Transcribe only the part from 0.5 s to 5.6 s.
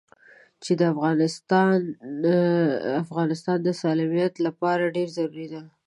چې د افغانستان د سالميت لپاره ډېره ضروري